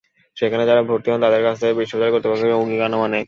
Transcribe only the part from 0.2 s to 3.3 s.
সেখানে যাঁরা ভর্তি হন, তাঁদের কাছ থেকে বিশ্ববিদ্যালয় কর্তৃপক্ষ একটি অঙ্গীকারনামা নেয়।